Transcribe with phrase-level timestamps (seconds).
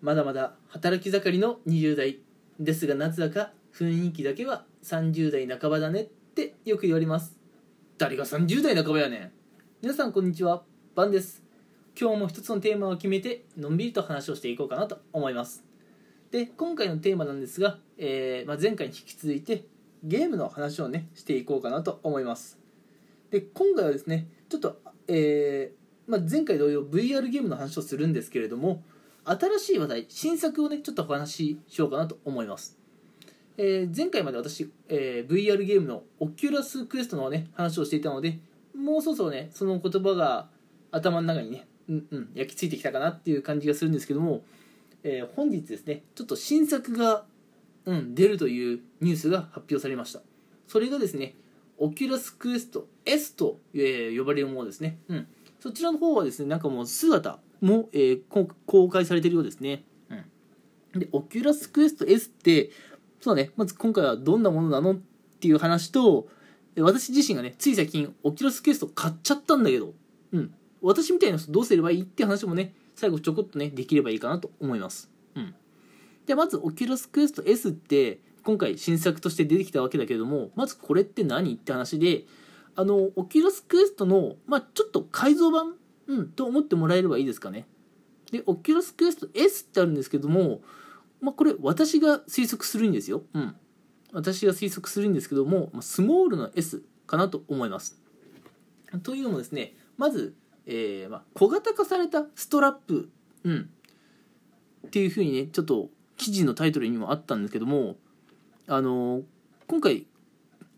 [0.00, 2.20] まだまだ働き盛りの20代
[2.60, 7.36] ですがなぜだか雰囲気だけは30代半ばだねってよく言われます。
[7.98, 9.32] 誰が30代半ばやねん。
[9.82, 10.62] 皆さんこんにちは。
[10.94, 11.42] バンです。
[12.00, 15.64] 今日も一つのテーマを決めてのんびりと話をしていこうかなと思います。
[16.30, 19.64] で今回のテーマなんですが、えーまあ、前回に引き続いて
[20.04, 22.56] ゲームの話をねしていこうかなと思います。
[23.32, 28.84] で今回はですねちょっと、えーまあ、前回同様 VR ゲームの話をするんですけれども
[29.30, 32.78] 新しい話題新作をねちょっとお話ししようかなと思います、
[33.56, 38.38] えー前回まで私、えー VR ゲームのオキュラスクエストのね話をしていたので
[38.76, 40.48] もうそろそろねその言葉が
[40.90, 44.42] 頭の中にねうんうん焼き付いてきたかなっていう感じがするんですけども、
[45.02, 47.24] えー本日ですねちょっと新作が、
[47.84, 50.20] うん、出るというニュースが発表されました。
[50.66, 51.34] それがですね
[51.78, 55.28] オキュラスクエスト S と、え呼ばれるものですね、うん、
[55.60, 59.84] そちらの方はですねなんかもう姿も、えーこ公開されているようですね、
[60.92, 62.70] うん、でオキュラスクエスト S って
[63.20, 64.94] そうだねまず今回はどんなものなのっ
[65.40, 66.28] ていう話と
[66.76, 69.94] え私自身がねつい最近オキュラスクエスト買っちゃったんだけど、
[70.32, 75.54] うん、私みたいな人どうすればいいって話もね最後ちょこっとねできればいいかなと思います、うん、
[76.26, 82.24] でまずオキュラスクエスト S って今回新作として出てきたわけだけれどもまずこれって何って話で
[82.76, 85.74] あのオキュラスクエストの、まあ、ちょっと改造版、
[86.08, 87.66] うん、と思ってもらえればいいですかね。
[88.32, 90.60] でオキュラスクエスト S ってあるんですけども、
[91.20, 93.56] まあ、これ私が推測するんですよ、うん、
[94.12, 98.00] 私が推測するんですけどもまあスモールの S かなと思います。
[99.02, 100.34] というのもですねまず、
[100.66, 103.10] えーまあ、小型化されたストラップ、
[103.44, 103.70] うん、
[104.86, 107.96] っていうふうにねちょっと記事のタイトルにもあったんですけども
[108.66, 109.22] あの
[109.66, 110.06] 今回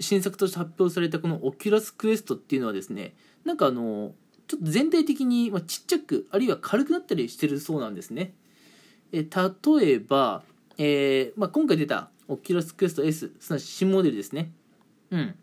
[0.00, 4.12] 新作として発表されたこのオキュラスクエストっていうのはですねなんかあの
[4.48, 8.34] ちょっと全体的にちっちゃくあるいは軽くなったりしてるそうなんですね。
[9.12, 10.42] え例えば、
[10.78, 14.50] えーまあ、今回出たオキュラスクエスト S すなわち新モデルですね。
[15.10, 15.34] うん。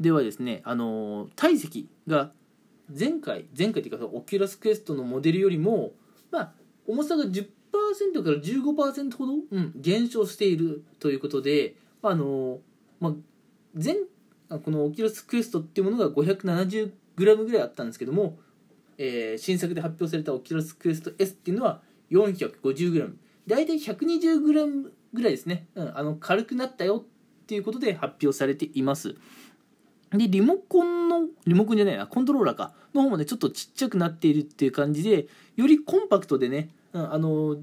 [0.00, 2.32] ではですねあの体積が
[2.88, 5.92] 前回前回というかオキュラスクエストのモデルよりも
[6.30, 6.52] まあ
[6.86, 7.44] 重さが10%
[8.24, 12.58] から15%ほど、うん、減少しているということであの、
[13.00, 13.12] まあ、
[13.74, 13.96] 前
[14.64, 18.38] このオキュラスクエストっていうものが 570g ぐらいあったんですけども、
[18.98, 21.80] えー新作で発表されたオキュラスクエスト S っていうのは
[22.10, 23.12] 450g
[23.46, 27.04] 大体 120g ぐらいですね、うん、あの軽くなったよ
[27.42, 29.16] っていうことで発表されています。
[30.10, 35.26] でリモコンのリモコンじゃないなコントローラーかの方もねちょっとちっちゃくなっているっていう感じで
[35.56, 37.56] よりコンパクトでね、うん、あの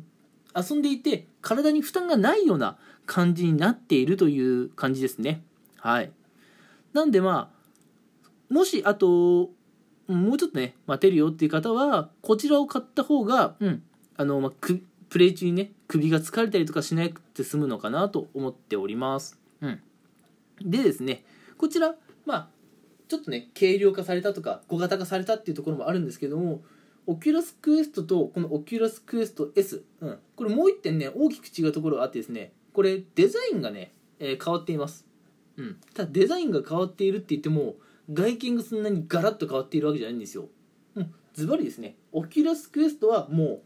[0.56, 5.44] 遊んでいて体に負担がないような感じになっているという感じですね。
[5.78, 6.12] はい。
[6.94, 9.52] なんでまあもしあと
[10.14, 13.84] もうちょっとね待てるよっていう方はこちらを買った方がうん。
[14.18, 19.40] あの、まあ、くプレイ中にね首が疲れたりとかしなくて済むのかなと思っております。
[19.62, 19.82] うん。
[20.62, 21.24] でですね
[21.58, 22.48] こちらまあ
[23.08, 26.62] ちょっとね軽量化されたとか小型化されたっていうところもあるんですけども
[27.08, 35.06] オキュラスクエストとこのオキュラスクエスト S、うん、これもう一点ね大きく違うところがあってですねこれデザインがね、えー変わっています、
[35.58, 37.76] うん、ただデザインが変わっているって言っても
[38.12, 40.48] 外見がそんなにガラッと変わっているわけじゃないんですよ、
[40.96, 41.96] うん、ズバリですね。
[42.12, 43.62] オキュラスクエストはもう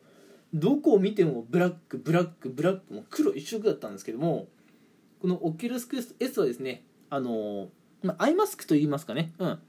[0.54, 4.48] どこを見てもブラックブラックブラックもう黒一色だったんですけども
[5.22, 7.70] このオキュラスクエスト S はですねあの
[8.04, 9.60] ま、アイマスクといいますかね、うん、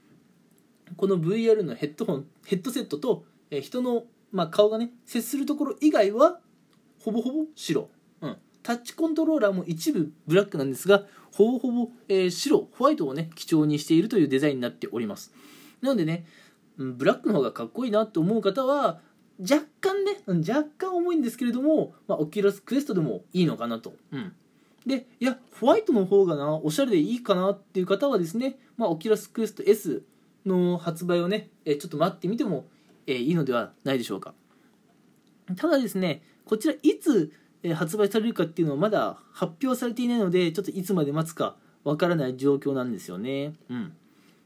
[0.96, 6.40] この VR のヘッドホンヘッドセットと、え人の、まあ、顔がね接するところ以外は
[7.00, 7.88] ほぼほぼ白、
[8.20, 11.04] うん、タッチコントローラーも一部ブラックなんですが
[11.34, 15.32] ほぼほぼ、えー白ホワイトをね基調にしているというデザインになっております。
[15.80, 16.26] なのでね
[16.76, 19.00] ブラックの方がかっこいいなと思う方は
[19.40, 24.32] 若干ね若干重いんですけれども、まあ、オキュラスクエストでもいいのかなと、うん、
[24.86, 30.02] でいやホワイトの方がなおしゃれでいいかなっていう方はですね、まあ、オキュラスクエスト S
[30.46, 32.66] の発売をね、えちょっと待ってみても、
[33.06, 34.34] えいいのではないでしょうか。
[35.56, 37.32] ただですねこちらいつ、
[37.64, 43.92] えー発売されるかっていうのはまだ発表されていないのでちょっといつまで待つかわからない状況なんですよね、うん、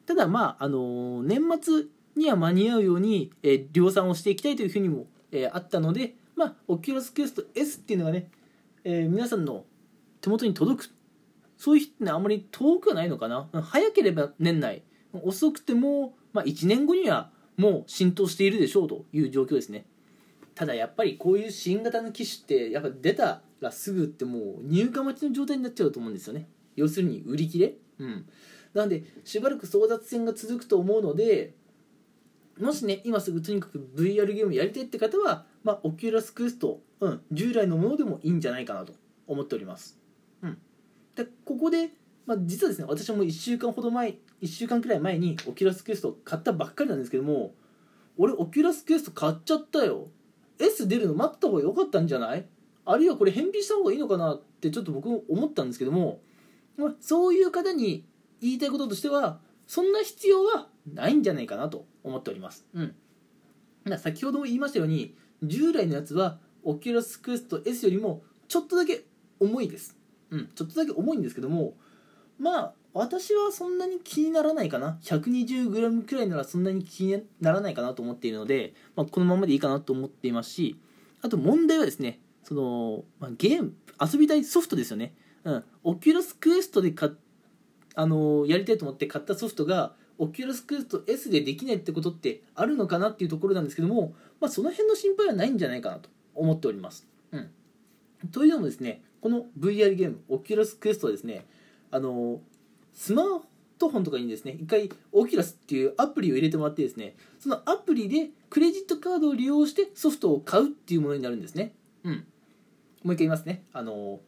[0.06, 1.84] ただまあ、あのー年末
[2.16, 8.30] には間に合うように、えー量産をしていきたいというふうにも、えーあったのでまあオキュラスクエスト S っていうのがね、
[8.84, 9.64] えー皆さんの
[10.20, 10.90] 手元に届く。
[11.56, 13.48] そういう日ってのはあんまり遠くはないのかな。
[13.52, 14.82] 早ければ年内。
[15.12, 19.84] 遅くても、まあ、1年後にはもう浸透しているでしょうという状況ですね。
[20.58, 26.48] ただやっぱりこういう新型の機種ってやっぱ出たらすぐってもう入荷待ちの状態になっちゃうと思うんですよね。
[26.74, 27.74] 要するに売り切れ。
[28.00, 28.26] うん。
[28.74, 31.54] なのでしばらく争奪戦が続くと思うので
[32.60, 38.92] もしね今すぐとにかく VR ゲームやりたいって方は、まあ、オキュラスクエストうん、従来のものでもいいんじゃないかなと
[39.28, 39.96] 思っております、
[40.42, 40.58] うん、
[41.14, 41.90] でここで、
[42.26, 47.54] まあ、実はですね私も1週間ほど前1週間くらい前にオキュラスクエスト買ったばっかりなんですけども
[48.16, 50.08] 俺オキュラスクエスト買っちゃったよ
[50.58, 52.46] S 出るの待った方が良かったんじゃない？
[52.84, 56.20] あるいはこれ返品した方がいいのかなってちょっと僕も思ったんですけども、
[56.76, 58.06] まあ、そういう方に
[58.40, 62.66] 言いたいこととしてはそんな必要はないんじゃないかなと思っております。
[62.74, 62.94] うん。
[63.98, 69.04] 先ほども言いましたように従来のやつはオキュラスクエスト S よりもちょっとだけ
[69.40, 69.96] 重いです。
[70.30, 71.74] うん、ちょっとだけ重いんですけども
[72.38, 74.98] まあ私はそんなに気にならないかな。
[75.02, 80.76] 120g くらいならそんなに気にならないかなと思っているので、まあ、このままでいいかなと思っていますし
[81.22, 85.14] あと問題はですねその、まあ、ゲーム遊びたいソフトですよね、
[85.44, 87.12] うん、オキュラスクエストで買
[87.94, 97.06] あのやりたいと思って買ったソフトがオキュラスクエスト S でできないってことってあるのかなっていうところなんですけども、まあ、その辺の心配はないんじゃないかなと思っております。
[97.30, 97.48] うん、
[98.32, 101.46] というのもですねこの VR ゲームオキュラスクエストはですね
[101.92, 102.40] あの
[102.98, 103.26] スマー
[103.78, 111.74] トフォンとかにですね一回オキュラスっていうアプリを入れてもらってですねそのアプリでクレジットカードを利用してソフトを買うっていうものになるんですね。
[112.02, 113.62] うん、もう一回言いますね。
[113.72, 114.18] あの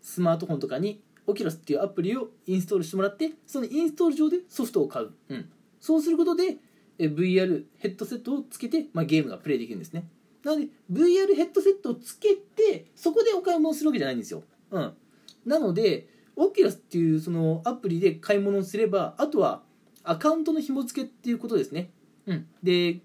[0.00, 5.50] スマートフォンとかにオキュラスっていうアプリをインストールしてもらってそのインストール上でソフトを買う、うん、
[5.80, 6.58] そうすることで
[7.00, 10.08] え VR ヘッドセットをつけて、まあ、ゲームがプレイできるんですね。
[10.44, 14.92] なので VR ヘッドセットをつけてそこでお買い物をするわけじゃないんですよ、うん、
[15.44, 16.06] なので
[16.36, 19.62] オキュラスっていうそのアプリで買い物をすればあとは
[20.04, 21.90] アカウントの紐付けっていうことですね、
[22.26, 23.00] うん、で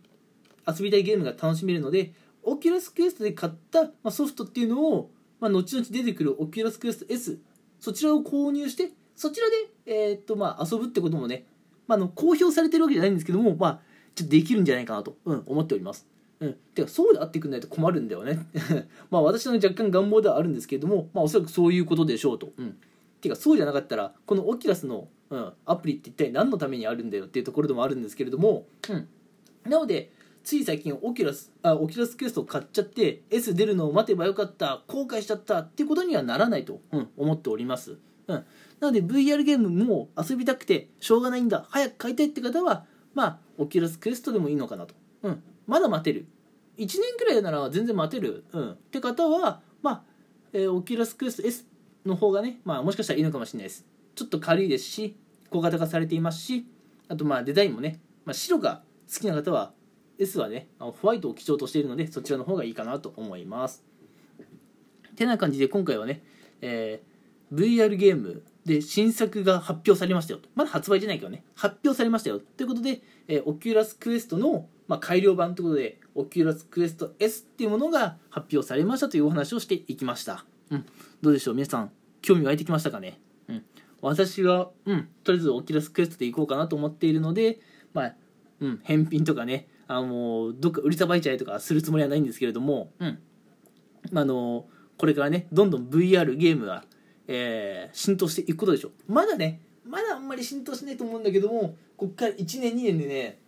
[0.68, 2.14] 遊びたいゲームが楽しめるので
[2.44, 7.40] オキュラスクエストで買った、まあ、ソフトっていうのを、まあ、後々出てくるオキュラスクエスト S
[7.80, 9.56] そちらを購入してそちらで、
[9.86, 11.46] えーっとまあ、遊ぶってこともね、
[11.88, 13.80] まあ、あの公表されてるわけじゃないんですけども、まあ、
[14.16, 16.08] ちょっとできるんじゃないかなと、うん、思っております。
[16.40, 18.40] うん、てかそうであってくんないと困るんだよね。
[19.12, 22.78] まあ私の若干願望ではあるんですけれども、まあ、おそらくそういうことでしょうと、うん、
[23.22, 29.08] てかそうじゃなかったらこのオキュラスの、うん、アプリって一体何のためにあるんだよっていうところでもあるんですけれども、うん、
[29.70, 30.12] なので
[30.44, 37.98] つい最近オキュラスあオキュラスクエストを買っちゃって S 出るのを待てばよかった後悔しちゃったっていうことにはならないと、うん、思っております、
[38.28, 38.46] うん、
[38.80, 46.26] なので VR ゲームもう遊びたくてしょうがないんだ早く買いたいって方はまあオキュラスクエストでもいいのかなと、うん、まだ待てる。
[46.78, 50.02] 1年くらいなら全然待てる、うん、って方はまあ、
[50.54, 51.66] えーオキュラスクエスト S
[52.06, 53.86] の方がね、まあ、もしかしたらいいのかもしれないです。
[54.16, 55.16] ちょっと軽いですし
[55.50, 56.66] 小型化されていますし
[57.08, 58.84] あとまあデザインもね、まあ、白が
[59.14, 59.74] 好きな方は
[60.20, 63.84] S はねホワイトを基調としているのでそちらの方がいいかなと思います。
[65.16, 66.22] てな感じで今回はね、
[66.62, 67.12] えー
[67.54, 80.86] VR ゲームで新作が発表されましたよまだ発売じゃないけどね発表されましたよということで、えー、オキュラスクエストの、まあ、改良版ということでオキュラスクエスト S っていうものが発表されましたというお話をしていきました、うん、
[81.22, 81.92] どうでしょう皆さん。
[82.22, 83.64] 興味湧いてきましたかね、うん、
[84.02, 87.60] 私は、うん、とりあえずオキュラスクエストでいこうかなと思っているので
[87.94, 88.14] まあ
[88.62, 89.68] うん、返品とかね。
[89.88, 93.20] あのどっか売りさばいちゃいとかするつもりはないんですけれども、うん。
[94.12, 94.66] ま、あの
[94.98, 96.86] これからねどんどん VR ゲームが、
[97.28, 99.12] えー浸透していくことでしょう。
[99.12, 103.40] まだねまだあんまり浸透しないと思うんだけどもこっから1年2年でね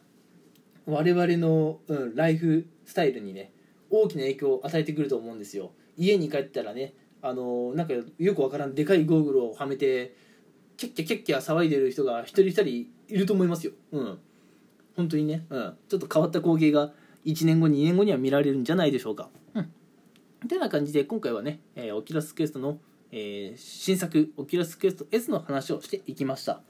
[0.86, 3.54] 我々の、うん、ライフスタイルにね
[3.90, 5.72] 大きな影響を与えてくると思うんですよ。
[5.96, 10.15] 家に帰ったらねあのなんかよくわからんでかいゴーグルをはめて
[10.75, 12.68] キャッキャキャッキャ騒いでる人が一人二人
[13.08, 13.72] いると思いますよ。
[13.94, 14.20] うん。
[14.98, 16.92] 本当にね、うん、ちょっと変わった光景が
[17.25, 19.30] 1年後2年後には見られるんじゃないでしょうか。
[19.53, 20.48] うん。
[20.48, 22.80] てな感じで今回はね、えーオキュラスクエストの、
[23.12, 26.62] えー新作オキュラスクエスト S の話をしていきました。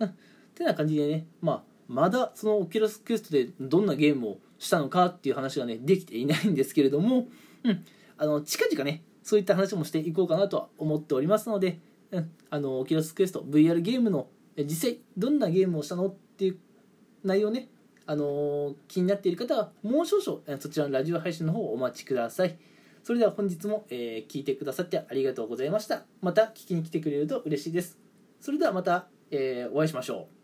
[0.00, 0.14] うん。
[0.56, 7.28] てな感じでね、まあ、まだそのオキュラスクエストでどんなゲームをしたのかっていう話がねできていないんですけれども、
[7.64, 7.84] うん、
[8.16, 16.58] あの近々ねそういった話もしていこうかなとは思っておりますので、うん、あのオキュラスクエスト VR ゲームの実際どんなゲームをしたのっていう
[17.24, 17.68] 内容ね、
[18.06, 22.58] あの気になっている方はもう少々そちらのラジオ配信の方をお待ちください。
[23.04, 26.04] それでは本日も、えー聞いてくださってありがとうございました。
[26.20, 27.98] また聞きに来てくれると嬉しいです。
[28.40, 30.41] それではまた、えーお会いしましょう。